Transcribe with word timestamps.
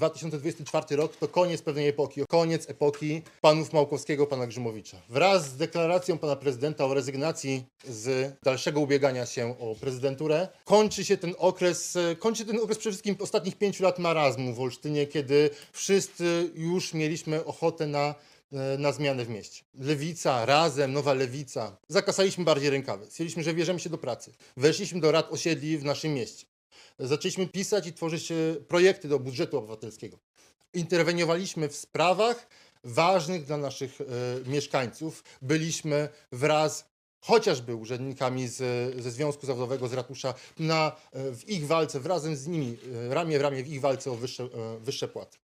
2024 0.00 0.96
rok 0.96 1.16
to 1.16 1.28
koniec 1.28 1.62
pewnej 1.62 1.88
epoki, 1.88 2.20
koniec 2.28 2.70
epoki 2.70 3.22
panów 3.40 3.72
Małkowskiego, 3.72 4.26
pana 4.26 4.46
Grzymowicza. 4.46 4.96
Wraz 5.08 5.48
z 5.48 5.56
deklaracją 5.56 6.18
pana 6.18 6.36
prezydenta 6.36 6.84
o 6.84 6.94
rezygnacji 6.94 7.64
z 7.88 8.36
dalszego 8.42 8.80
ubiegania 8.80 9.26
się 9.26 9.54
o 9.58 9.74
prezydenturę, 9.74 10.48
kończy 10.64 11.04
się 11.04 11.16
ten 11.16 11.34
okres, 11.38 11.98
kończy 12.18 12.44
ten 12.44 12.56
okres 12.56 12.78
przede 12.78 12.92
wszystkim 12.92 13.16
ostatnich 13.20 13.58
pięciu 13.58 13.84
lat 13.84 13.98
marazmu 13.98 14.54
w 14.54 14.60
Olsztynie, 14.60 15.06
kiedy 15.06 15.50
wszyscy 15.72 16.50
już 16.54 16.94
mieliśmy 16.94 17.44
ochotę 17.44 17.86
na 17.86 18.14
na 18.78 18.92
zmianę 18.92 19.24
w 19.24 19.28
mieście. 19.28 19.62
Lewica, 19.74 20.46
razem, 20.46 20.92
nowa 20.92 21.14
lewica. 21.14 21.76
Zakasaliśmy 21.88 22.44
bardziej 22.44 22.70
rękawy. 22.70 23.04
Stwierdziliśmy, 23.04 23.42
że 23.42 23.54
bierzemy 23.54 23.80
się 23.80 23.90
do 23.90 23.98
pracy. 23.98 24.32
Weszliśmy 24.56 25.00
do 25.00 25.12
rad 25.12 25.32
osiedli 25.32 25.78
w 25.78 25.84
naszym 25.84 26.14
mieście. 26.14 26.46
Zaczęliśmy 27.00 27.46
pisać 27.46 27.86
i 27.86 27.92
tworzyć 27.92 28.32
e, 28.32 28.36
projekty 28.68 29.08
do 29.08 29.18
budżetu 29.18 29.58
obywatelskiego. 29.58 30.18
Interweniowaliśmy 30.74 31.68
w 31.68 31.76
sprawach 31.76 32.48
ważnych 32.84 33.44
dla 33.44 33.56
naszych 33.56 34.00
e, 34.00 34.04
mieszkańców. 34.50 35.24
Byliśmy 35.42 36.08
wraz 36.32 36.90
chociażby 37.20 37.74
urzędnikami 37.74 38.48
z, 38.48 38.56
ze 39.02 39.10
Związku 39.10 39.46
Zawodowego, 39.46 39.88
z 39.88 39.92
ratusza, 39.92 40.34
na, 40.58 40.96
e, 41.12 41.32
w 41.32 41.48
ich 41.48 41.66
walce, 41.66 42.00
razem 42.04 42.36
z 42.36 42.46
nimi, 42.46 42.76
ramię 43.08 43.38
w 43.38 43.42
ramię 43.42 43.62
w 43.64 43.68
ich 43.68 43.80
walce 43.80 44.10
o 44.10 44.14
wyższe, 44.14 44.48
wyższe 44.80 45.08
płaty. 45.08 45.38